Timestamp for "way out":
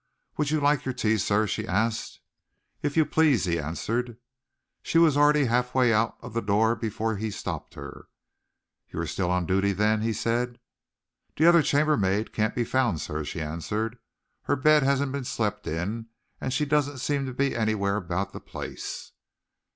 5.75-6.17